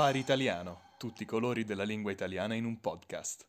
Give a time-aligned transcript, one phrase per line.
[0.00, 3.46] Safari Italiano, tutti i colori della lingua italiana in un podcast.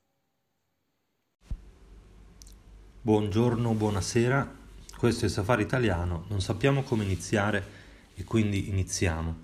[2.99, 4.53] Buongiorno, buonasera,
[4.97, 7.65] questo è Safari Italiano, non sappiamo come iniziare
[8.15, 9.37] e quindi iniziamo.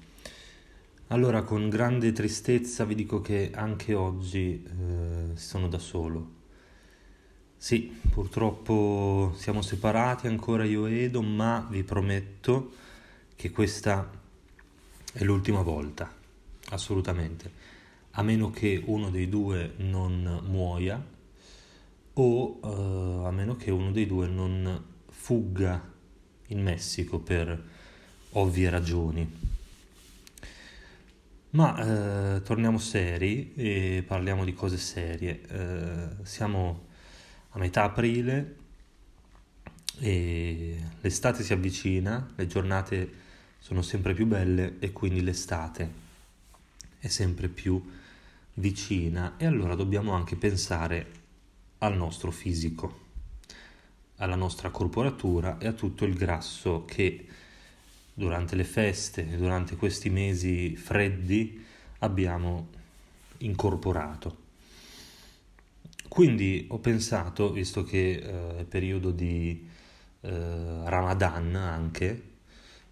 [1.08, 6.32] Allora, con grande tristezza vi dico che anche oggi eh, sono da solo.
[7.56, 12.74] Sì, purtroppo siamo separati ancora io e Edo, ma vi prometto
[13.34, 14.12] che questa
[15.14, 16.17] è l'ultima volta
[16.70, 17.52] assolutamente,
[18.12, 21.04] a meno che uno dei due non muoia
[22.14, 25.94] o uh, a meno che uno dei due non fugga
[26.48, 27.64] in Messico per
[28.32, 29.46] ovvie ragioni.
[31.50, 35.42] Ma eh, torniamo seri e parliamo di cose serie.
[35.48, 36.88] Eh, siamo
[37.50, 38.56] a metà aprile
[40.00, 43.12] e l'estate si avvicina, le giornate
[43.60, 46.06] sono sempre più belle e quindi l'estate
[47.00, 47.84] è sempre più
[48.56, 51.12] vicina e allora dobbiamo anche pensare
[51.80, 53.06] al nostro fisico,
[54.18, 57.28] alla nostra corporatura e a tutto il grasso che
[58.14, 61.64] durante le feste durante questi mesi freddi
[62.00, 62.70] abbiamo
[63.40, 64.46] incorporato.
[66.08, 69.68] Quindi ho pensato, visto che eh, è periodo di
[70.22, 72.24] eh, Ramadan anche,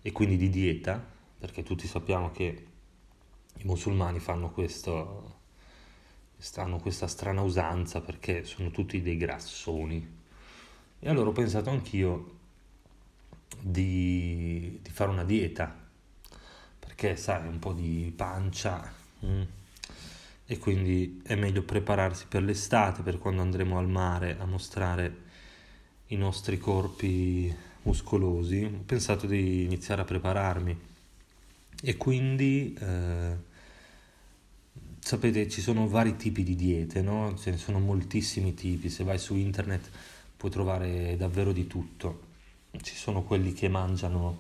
[0.02, 1.04] e quindi di dieta,
[1.40, 2.66] perché tutti sappiamo che
[3.58, 5.40] i musulmani fanno questo,
[6.56, 10.24] hanno questa strana usanza perché sono tutti dei grassoni.
[11.00, 12.34] E allora ho pensato anch'io
[13.60, 15.74] di, di fare una dieta,
[16.80, 18.92] perché sai, un po' di pancia.
[19.26, 19.42] Mm,
[20.48, 25.24] e quindi è meglio prepararsi per l'estate, per quando andremo al mare a mostrare
[26.08, 27.54] i nostri corpi
[27.84, 28.64] muscolosi.
[28.64, 30.94] Ho pensato di iniziare a prepararmi
[31.82, 33.36] e quindi eh,
[35.00, 37.38] sapete ci sono vari tipi di diete, no?
[37.38, 39.90] ce ne sono moltissimi tipi, se vai su internet
[40.36, 42.34] puoi trovare davvero di tutto.
[42.82, 44.40] Ci sono quelli che mangiano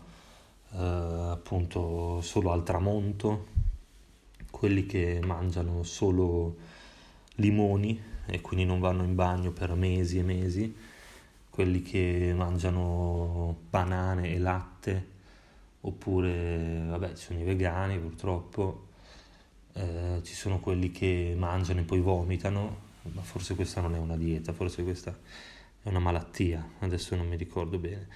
[0.73, 3.47] eh, appunto solo al tramonto,
[4.50, 6.56] quelli che mangiano solo
[7.35, 10.75] limoni e quindi non vanno in bagno per mesi e mesi,
[11.50, 15.13] quelli che mangiano banane e latte
[15.88, 18.88] oppure vabbè ci sono i vegani purtroppo,
[19.73, 24.18] eh, ci sono quelli che mangiano e poi vomitano, ma forse questa non è una
[24.18, 25.12] dieta, forse questa
[25.81, 28.07] è una malattia, adesso non mi ricordo bene.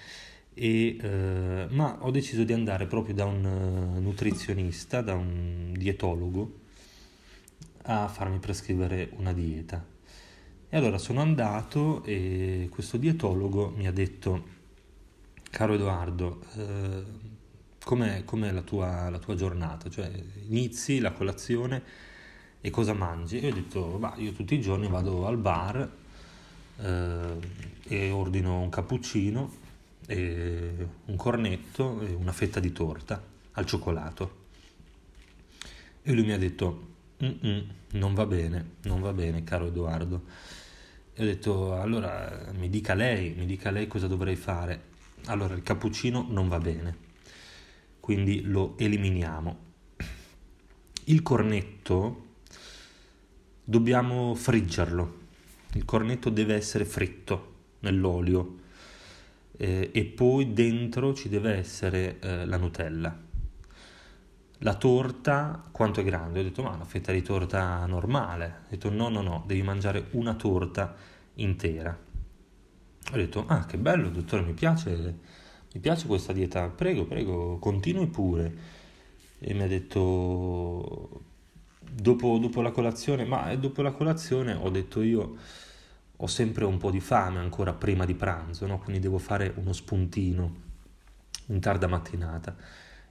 [0.53, 6.57] E, eh, ma ho deciso di andare proprio da un uh, nutrizionista, da un dietologo,
[7.83, 9.85] a farmi prescrivere una dieta.
[10.71, 14.57] E allora sono andato e questo dietologo mi ha detto,
[15.49, 17.03] caro Edoardo, eh,
[17.89, 20.11] com'è, com'è la, tua, la, tua, giornata, cioè
[20.47, 21.81] inizi la colazione
[22.61, 23.39] e cosa mangi?
[23.39, 25.91] E ho detto, bah, io tutti i giorni vado al bar
[26.77, 27.37] eh,
[27.87, 29.51] e ordino un cappuccino,
[30.05, 33.19] e un cornetto e una fetta di torta
[33.53, 34.37] al cioccolato.
[36.03, 40.25] E lui mi ha detto, non va bene, non va bene, caro Edoardo.
[41.15, 44.83] E ho detto, allora mi dica lei, mi dica lei cosa dovrei fare.
[45.25, 47.07] Allora, il cappuccino non va bene
[48.09, 49.57] quindi lo eliminiamo.
[51.03, 52.25] Il cornetto
[53.63, 55.17] dobbiamo friggerlo,
[55.73, 58.55] il cornetto deve essere fritto nell'olio
[59.57, 63.15] eh, e poi dentro ci deve essere eh, la Nutella.
[64.57, 66.39] La torta quanto è grande?
[66.39, 68.61] Ho detto ma una fetta di torta normale.
[68.63, 70.95] Ho detto no no no, devi mangiare una torta
[71.35, 71.95] intera.
[73.11, 75.37] Ho detto ah che bello dottore mi piace
[75.71, 78.77] mi piace questa dieta, prego, prego, continui pure.
[79.39, 81.21] E mi ha detto,
[81.79, 85.35] dopo, dopo la colazione, ma dopo la colazione ho detto io,
[86.17, 88.79] ho sempre un po' di fame ancora prima di pranzo, no?
[88.79, 90.67] quindi devo fare uno spuntino
[91.47, 92.55] in tarda mattinata.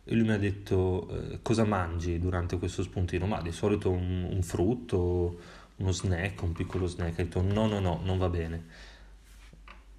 [0.04, 3.26] E lui mi ha detto, eh, cosa mangi durante questo spuntino?
[3.26, 5.38] Ma di solito un, un frutto,
[5.76, 7.20] uno snack, un piccolo snack.
[7.20, 8.64] Ha detto, no, no, no, non va bene.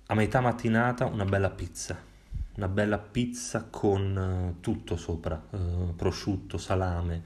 [0.07, 2.07] A metà mattinata una bella pizza
[2.59, 7.23] una bella pizza con uh, tutto sopra, uh, prosciutto, salame,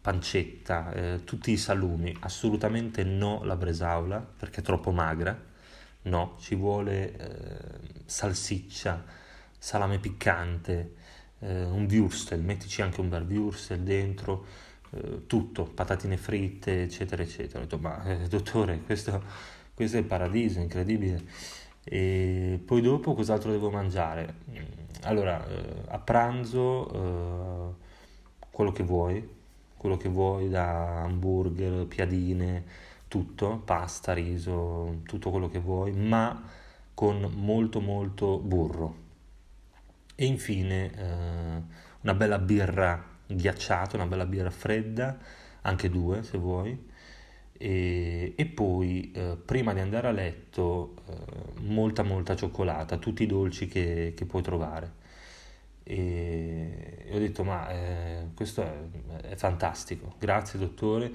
[0.00, 5.38] pancetta, eh, tutti i salumi, assolutamente no la bresaola perché è troppo magra,
[6.02, 9.04] no, ci vuole eh, salsiccia,
[9.58, 10.94] salame piccante,
[11.40, 14.46] eh, un würstel, mettici anche un bel würstel dentro,
[14.92, 17.58] eh, tutto, patatine fritte, eccetera, eccetera.
[17.58, 19.22] Ho detto, ma dottore, questo,
[19.74, 21.22] questo è il paradiso, incredibile.
[21.84, 24.34] E poi dopo cos'altro devo mangiare?
[25.02, 27.74] Allora, eh, a pranzo eh,
[28.50, 29.26] quello che vuoi,
[29.76, 32.64] quello che vuoi, da hamburger, piadine,
[33.08, 36.42] tutto, pasta, riso, tutto quello che vuoi, ma
[36.94, 39.08] con molto molto burro.
[40.14, 41.62] E infine eh,
[42.02, 45.16] una bella birra ghiacciata, una bella birra fredda,
[45.62, 46.89] anche due se vuoi,
[47.62, 53.26] e, e poi eh, prima di andare a letto eh, molta molta cioccolata, tutti i
[53.26, 54.92] dolci che, che puoi trovare.
[55.82, 61.12] E, e ho detto ma eh, questo è, è, fantastico, grazie dottore,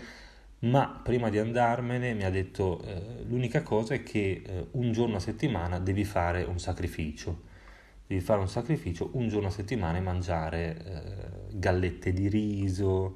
[0.60, 5.16] ma prima di andarmene mi ha detto eh, l'unica cosa è che eh, un giorno
[5.16, 7.42] a settimana devi fare un sacrificio,
[8.06, 13.16] devi fare un sacrificio un giorno a settimana e mangiare eh, gallette di riso,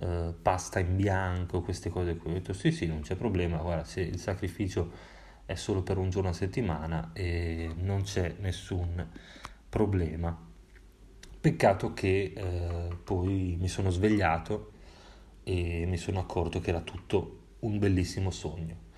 [0.00, 2.30] eh, pasta in bianco, queste cose qui.
[2.30, 4.90] Ho detto sì sì, non c'è problema, guarda, se il sacrificio
[5.44, 9.06] è solo per un giorno a settimana e non c'è nessun
[9.68, 10.48] problema.
[11.40, 14.72] Peccato che eh, poi mi sono svegliato
[15.44, 18.88] e mi sono accorto che era tutto un bellissimo sogno.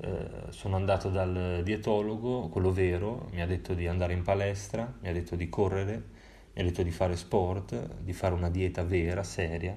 [0.00, 5.08] Eh, sono andato dal dietologo, quello vero, mi ha detto di andare in palestra, mi
[5.08, 6.04] ha detto di correre,
[6.54, 9.76] mi ha detto di fare sport, di fare una dieta vera, seria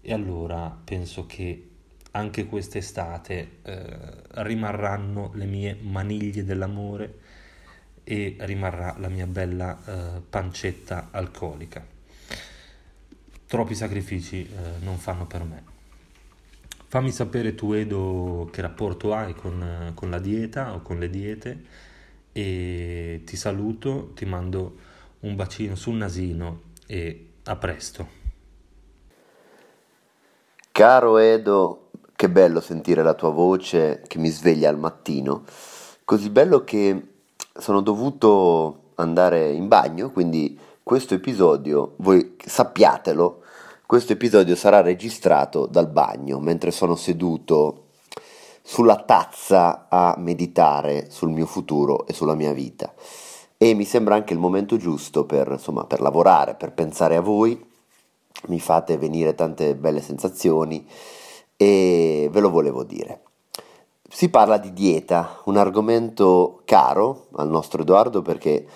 [0.00, 1.68] e allora penso che
[2.12, 3.96] anche quest'estate eh,
[4.42, 7.18] rimarranno le mie maniglie dell'amore
[8.02, 11.86] e rimarrà la mia bella eh, pancetta alcolica.
[13.46, 15.62] Troppi sacrifici eh, non fanno per me.
[16.86, 21.64] Fammi sapere tu Edo che rapporto hai con, con la dieta o con le diete
[22.32, 24.78] e ti saluto, ti mando
[25.20, 28.19] un bacino sul nasino e a presto.
[30.80, 35.42] Caro Edo, che bello sentire la tua voce che mi sveglia al mattino.
[36.06, 37.08] Così bello che
[37.52, 43.42] sono dovuto andare in bagno, quindi questo episodio, voi sappiatelo,
[43.84, 47.88] questo episodio sarà registrato dal bagno mentre sono seduto
[48.62, 52.90] sulla tazza a meditare sul mio futuro e sulla mia vita.
[53.58, 57.68] E mi sembra anche il momento giusto per, insomma, per lavorare, per pensare a voi
[58.46, 60.86] mi fate venire tante belle sensazioni
[61.56, 63.22] e ve lo volevo dire.
[64.08, 68.66] Si parla di dieta, un argomento caro al nostro Edoardo perché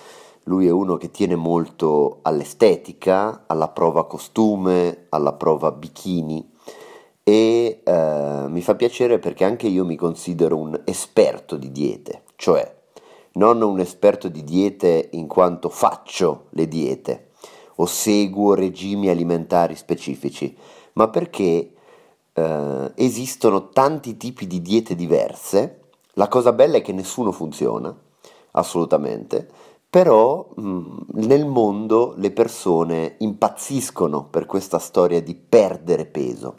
[0.43, 6.53] lui è uno che tiene molto all'estetica, alla prova costume, alla prova bikini
[7.23, 12.73] e eh, mi fa piacere perché anche io mi considero un esperto di diete, cioè
[13.33, 17.24] non un esperto di diete in quanto faccio le diete,
[17.75, 20.55] o seguo regimi alimentari specifici,
[20.93, 21.73] ma perché
[22.33, 25.81] eh, esistono tanti tipi di diete diverse.
[26.13, 27.95] La cosa bella è che nessuno funziona,
[28.51, 29.47] assolutamente,
[29.89, 36.57] però mh, mm, nel mondo le persone impazziscono per questa storia di perdere peso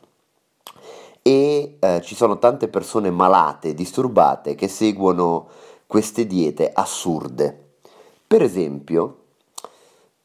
[1.27, 5.49] e eh, ci sono tante persone malate, disturbate, che seguono
[5.85, 7.79] queste diete assurde.
[8.25, 9.26] Per esempio,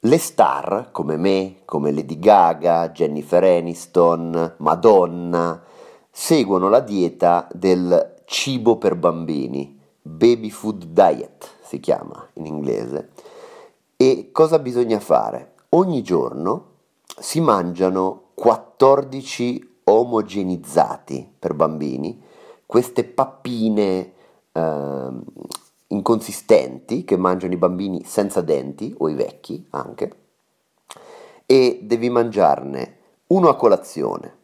[0.06, 5.62] le star come me, come Lady Gaga, Jennifer Aniston, Madonna,
[6.10, 13.10] seguono la dieta del cibo per bambini, baby food diet si chiama in inglese.
[13.96, 15.54] E cosa bisogna fare?
[15.70, 16.70] Ogni giorno
[17.20, 22.20] si mangiano 14 omogenizzati per bambini,
[22.66, 24.14] queste pappine
[24.52, 25.10] eh,
[25.92, 30.16] inconsistenti che mangiano i bambini senza denti o i vecchi anche
[31.52, 32.96] e devi mangiarne
[33.28, 34.38] uno a colazione,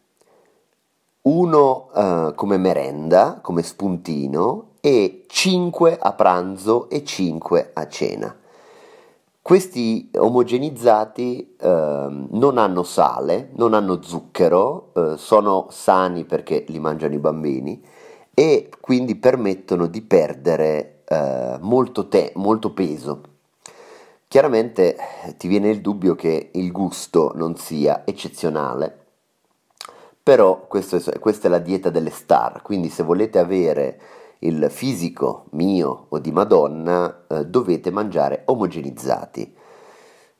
[1.22, 8.36] uno uh, come merenda, come spuntino e 5 a pranzo e 5 a cena.
[9.40, 17.14] Questi omogenizzati uh, non hanno sale, non hanno zucchero, uh, sono sani perché li mangiano
[17.14, 17.82] i bambini
[18.34, 23.22] e quindi permettono di perdere eh, molto, te- molto peso.
[24.28, 29.06] Chiaramente eh, ti viene il dubbio che il gusto non sia eccezionale,
[30.22, 34.00] però è, questa è la dieta delle star, quindi se volete avere
[34.40, 39.56] il fisico mio o di Madonna eh, dovete mangiare omogenizzati.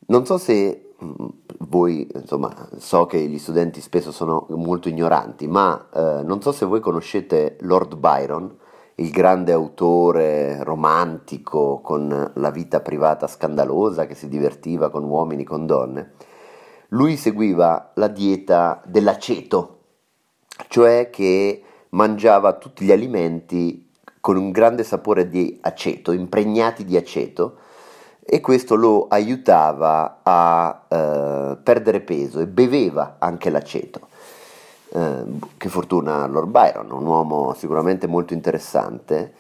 [0.09, 1.27] Non so se mm,
[1.61, 6.67] voi, insomma, so che gli studenti spesso sono molto ignoranti, ma eh, non so se
[6.67, 8.55] voi conoscete Lord Byron,
[8.99, 15.67] il grande autore romantico con la vita privata scandalosa che si divertiva con uomini, con
[15.67, 16.13] donne,
[16.89, 19.79] lui seguiva la dieta dell'aceto,
[20.69, 23.89] cioè che mangiava tutti gli alimenti
[24.21, 27.59] con un grande sapore di aceto, impregnati di aceto,
[28.31, 34.09] e questo lo aiutava a eh, perdere peso e beveva anche l'aceto.
[34.91, 35.25] Eh,
[35.57, 39.35] che fortuna Lord Byron, un uomo sicuramente molto interessante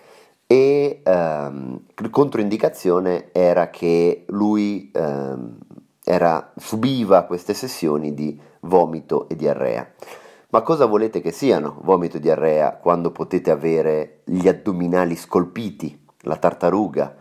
[0.46, 5.58] e ehm, controindicazione era che lui ehm,
[6.04, 9.86] era, subiva queste sessioni di vomito e diarrea.
[10.50, 16.36] Ma cosa volete che siano vomito e diarrea quando potete avere gli addominali scolpiti, la
[16.36, 17.14] tartaruga,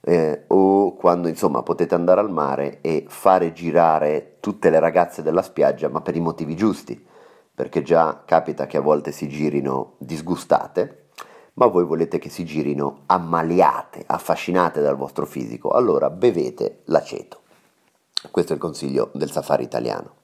[0.00, 5.42] eh, o quando insomma potete andare al mare e fare girare tutte le ragazze della
[5.42, 7.08] spiaggia, ma per i motivi giusti,
[7.60, 11.08] perché già capita che a volte si girino disgustate,
[11.54, 17.40] ma voi volete che si girino ammaliate, affascinate dal vostro fisico, allora bevete l'aceto.
[18.30, 20.14] Questo è il consiglio del safari italiano.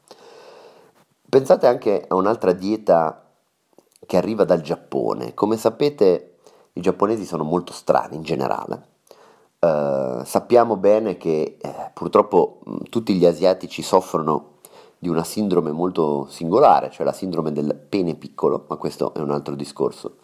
[1.28, 3.26] Pensate anche a un'altra dieta
[4.06, 5.34] che arriva dal Giappone.
[5.34, 6.36] Come sapete,
[6.72, 8.82] i giapponesi sono molto strani in generale.
[9.58, 14.55] Uh, sappiamo bene che eh, purtroppo mh, tutti gli asiatici soffrono
[14.98, 19.30] di una sindrome molto singolare, cioè la sindrome del pene piccolo, ma questo è un
[19.30, 20.16] altro discorso.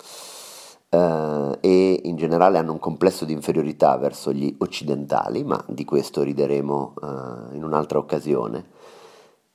[0.88, 6.22] Uh, e in generale hanno un complesso di inferiorità verso gli occidentali, ma di questo
[6.22, 8.66] rideremo uh, in un'altra occasione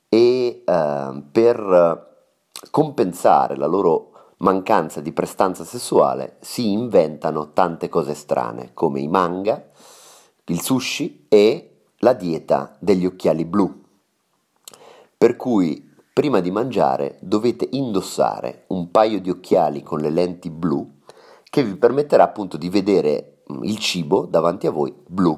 [0.08, 2.06] e eh, per
[2.70, 9.62] compensare la loro mancanza di prestanza sessuale si inventano tante cose strane come i manga,
[10.46, 13.86] il sushi e la dieta degli occhiali blu.
[15.18, 20.88] Per cui prima di mangiare dovete indossare un paio di occhiali con le lenti blu
[21.50, 25.36] che vi permetterà appunto di vedere mm, il cibo davanti a voi blu.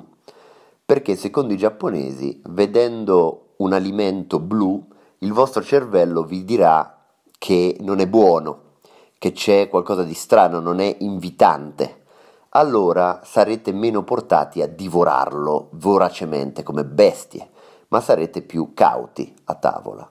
[0.84, 4.87] Perché secondo i giapponesi, vedendo un alimento blu,
[5.20, 7.06] il vostro cervello vi dirà
[7.38, 8.75] che non è buono,
[9.16, 12.02] che c'è qualcosa di strano, non è invitante.
[12.50, 17.49] Allora sarete meno portati a divorarlo voracemente come bestie,
[17.90, 20.11] ma sarete più cauti a tavola.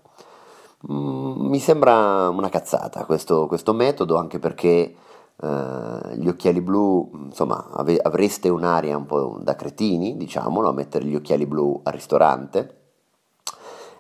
[0.90, 4.96] Mm, mi sembra una cazzata questo, questo metodo, anche perché
[5.42, 11.06] Uh, gli occhiali blu, insomma, ave- avreste un'aria un po' da cretini, diciamolo, a mettere
[11.06, 12.80] gli occhiali blu al ristorante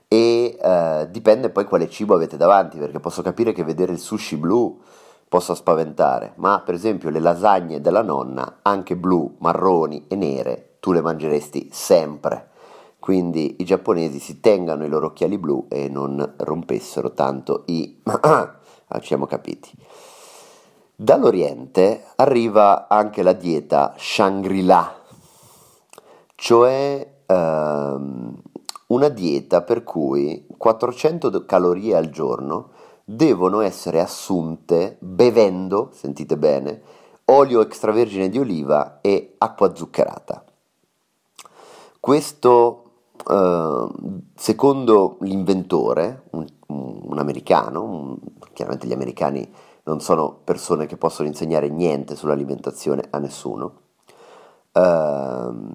[0.09, 4.35] e uh, dipende poi quale cibo avete davanti, perché posso capire che vedere il sushi
[4.35, 4.81] blu
[5.29, 10.91] possa spaventare, ma per esempio le lasagne della nonna, anche blu, marroni e nere, tu
[10.91, 12.48] le mangeresti sempre.
[12.99, 18.01] Quindi i giapponesi si tengano i loro occhiali blu e non rompessero tanto i...
[18.03, 18.59] ah,
[18.99, 19.71] ci siamo capiti.
[20.95, 24.95] Dall'Oriente arriva anche la dieta Shangri-La,
[26.35, 28.41] cioè ehm,
[28.87, 32.71] una dieta per cui 400 calorie al giorno
[33.05, 36.81] devono essere assunte bevendo, sentite bene,
[37.25, 40.43] olio extravergine di oliva e acqua zuccherata.
[41.99, 42.88] Questo,
[44.35, 48.17] secondo l'inventore, un, un americano, un,
[48.53, 49.51] chiaramente gli americani
[49.83, 53.73] non sono persone che possono insegnare niente sull'alimentazione a nessuno.
[54.71, 55.71] Uh,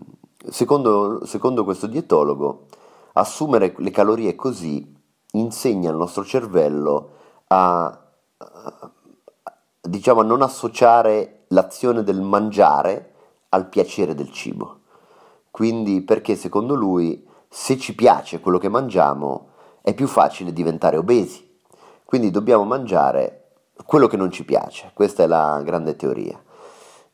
[0.48, 2.66] secondo, secondo questo dietologo,
[3.14, 4.94] assumere le calorie così
[5.32, 7.10] insegna al nostro cervello
[7.48, 8.00] a,
[9.80, 13.12] diciamo, a non associare l'azione del mangiare
[13.50, 14.80] al piacere del cibo.
[15.50, 21.60] Quindi perché secondo lui se ci piace quello che mangiamo è più facile diventare obesi.
[22.04, 23.52] Quindi dobbiamo mangiare
[23.86, 26.36] quello che non ci piace, questa è la grande teoria.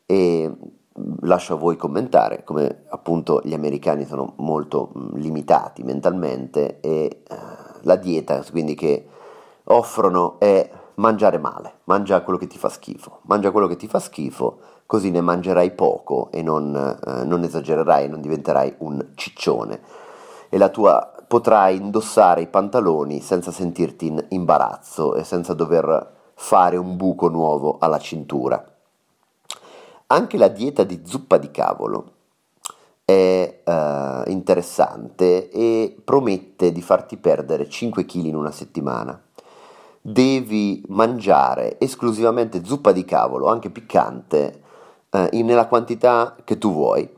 [0.03, 0.51] E
[1.21, 7.35] lascio a voi commentare come appunto gli americani sono molto limitati mentalmente e uh,
[7.81, 9.07] la dieta quindi che
[9.65, 13.99] offrono è mangiare male, mangia quello che ti fa schifo, mangia quello che ti fa
[13.99, 14.57] schifo,
[14.87, 20.09] così ne mangerai poco e non, uh, non esagererai, non diventerai un ciccione
[20.53, 26.75] e la tua potrai indossare i pantaloni senza sentirti in imbarazzo e senza dover fare
[26.75, 28.61] un buco nuovo alla cintura.
[30.07, 32.11] Anche la dieta di zuppa di cavolo
[33.05, 39.21] è uh, interessante e promette di farti perdere 5 kg in una settimana.
[40.01, 44.61] Devi mangiare esclusivamente zuppa di cavolo, anche piccante,
[45.11, 47.09] uh, nella quantità che tu vuoi,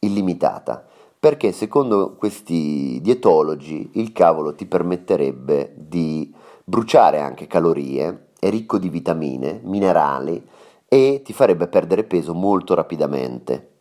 [0.00, 0.86] illimitata,
[1.24, 6.30] perché secondo questi dietologi il cavolo ti permetterebbe di
[6.62, 10.46] bruciare anche calorie è ricco di vitamine, minerali
[10.86, 13.76] e ti farebbe perdere peso molto rapidamente.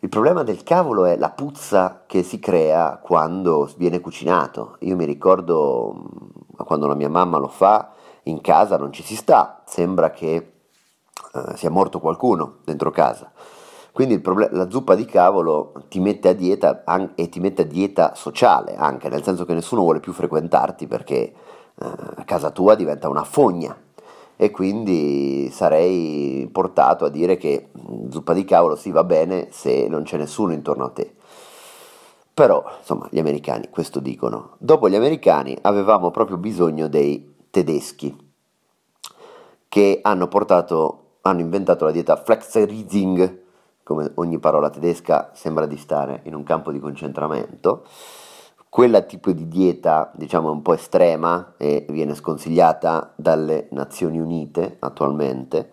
[0.00, 4.74] Il problema del cavolo è la puzza che si crea quando viene cucinato.
[4.80, 7.92] Io mi ricordo mm, quando la mia mamma lo fa,
[8.24, 10.52] in casa non ci si sta, sembra che
[11.32, 13.30] uh, sia morto qualcuno dentro casa.
[13.92, 17.64] Quindi problem- la zuppa di cavolo ti mette a dieta an- e ti mette a
[17.64, 21.32] dieta sociale anche, nel senso che nessuno vuole più frequentarti perché
[21.82, 23.76] eh, casa tua diventa una fogna
[24.36, 29.86] e quindi sarei portato a dire che mm, zuppa di cavolo sì va bene se
[29.88, 31.14] non c'è nessuno intorno a te.
[32.32, 34.54] Però, insomma, gli americani questo dicono.
[34.56, 38.16] Dopo gli americani avevamo proprio bisogno dei tedeschi
[39.68, 43.39] che hanno portato, hanno inventato la dieta Flexerizing,
[43.90, 47.84] come ogni parola tedesca sembra di stare in un campo di concentramento.
[48.68, 55.70] Quella tipo di dieta, diciamo, un po' estrema e viene sconsigliata dalle Nazioni Unite attualmente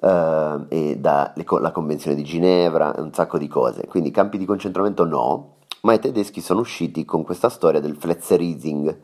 [0.00, 3.86] eh, e dalla Convenzione di Ginevra e un sacco di cose.
[3.86, 8.98] Quindi campi di concentramento no, ma i tedeschi sono usciti con questa storia del Flexerising,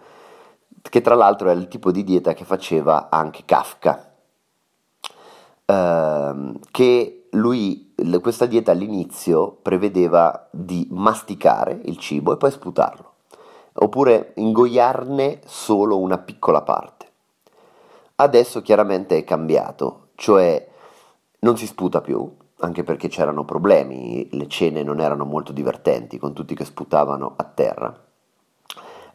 [0.80, 4.10] che tra l'altro è il tipo di dieta che faceva anche Kafka,
[5.66, 13.12] eh, che lui, questa dieta all'inizio prevedeva di masticare il cibo e poi sputarlo,
[13.74, 17.06] oppure ingoiarne solo una piccola parte.
[18.16, 20.66] Adesso chiaramente è cambiato, cioè
[21.40, 22.28] non si sputa più,
[22.60, 27.44] anche perché c'erano problemi, le cene non erano molto divertenti con tutti che sputavano a
[27.44, 28.06] terra.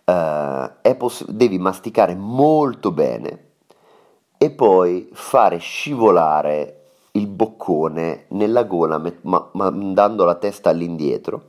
[0.05, 3.51] Uh, poss- devi masticare molto bene
[4.37, 7.52] e poi fare scivolare il boccone
[8.29, 11.43] nella gola ma- mandando la testa all'indietro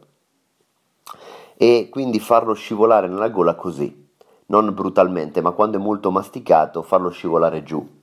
[1.56, 4.08] e quindi farlo scivolare nella gola così,
[4.46, 8.02] non brutalmente, ma quando è molto masticato farlo scivolare giù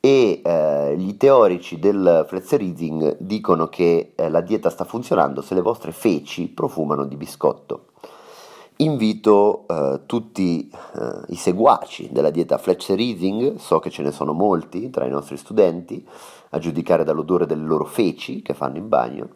[0.00, 5.60] e eh, gli teorici del Fletzerizing dicono che eh, la dieta sta funzionando se le
[5.60, 7.86] vostre feci profumano di biscotto.
[8.80, 14.88] Invito eh, tutti eh, i seguaci della dieta Fletcherizing, so che ce ne sono molti
[14.88, 16.06] tra i nostri studenti,
[16.50, 19.30] a giudicare dall'odore delle loro feci che fanno in bagno,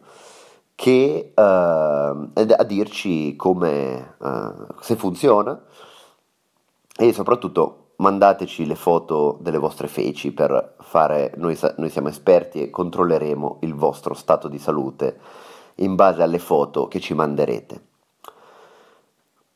[0.75, 5.61] che, eh, a dirci come, eh, se funziona
[6.97, 12.69] e soprattutto mandateci le foto delle vostre feci per fare, noi, noi siamo esperti e
[12.69, 15.19] controlleremo il vostro stato di salute
[15.75, 17.91] in base alle foto che ci manderete.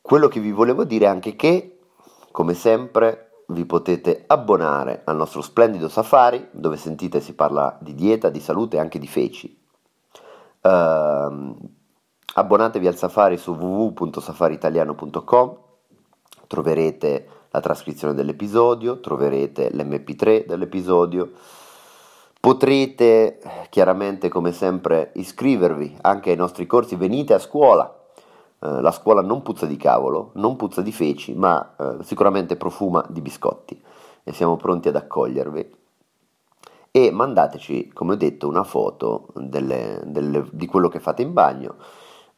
[0.08, 1.80] Quello che vi volevo dire è anche che,
[2.32, 8.30] come sempre, vi potete abbonare al nostro splendido safari, dove sentite si parla di dieta,
[8.30, 9.62] di salute e anche di feci.
[10.62, 11.58] Uh,
[12.36, 15.58] abbonatevi al safari su www.safariitaliano.com,
[16.48, 21.32] troverete la trascrizione dell'episodio, troverete l'MP3 dell'episodio.
[22.40, 26.96] Potrete chiaramente, come sempre, iscrivervi anche ai nostri corsi.
[26.96, 27.97] Venite a scuola.
[28.68, 33.06] Eh, la scuola non puzza di cavolo, non puzza di feci, ma eh, sicuramente profuma
[33.08, 33.82] di biscotti
[34.24, 35.76] e siamo pronti ad accogliervi.
[36.92, 41.76] E mandateci, come ho detto, una foto delle, delle, di quello che fate in bagno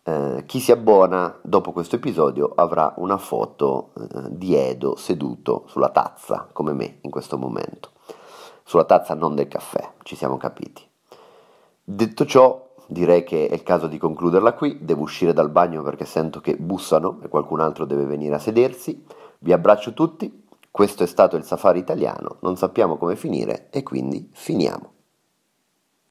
[0.04, 5.90] eh, chi si abbona dopo questo episodio avrà una foto eh, di Edo seduto sulla
[5.90, 7.92] tazza, come me in questo momento.
[8.64, 10.88] Sulla tazza non del caffè, ci siamo capiti.
[11.84, 16.06] Detto ciò, direi che è il caso di concluderla qui, devo uscire dal bagno perché
[16.06, 19.06] sento che bussano e qualcun altro deve venire a sedersi.
[19.40, 24.30] Vi abbraccio tutti, questo è stato il safari italiano, non sappiamo come finire e quindi
[24.34, 24.99] finiamo.